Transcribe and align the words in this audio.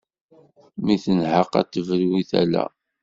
Mi 0.83 0.95
tenheq 1.03 1.51
a 1.59 1.61
d-tebru 1.63 2.07
i 2.21 2.23
tala. 2.29 2.63